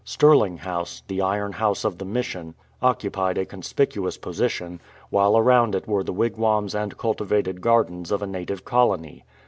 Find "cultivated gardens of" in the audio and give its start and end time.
6.97-8.23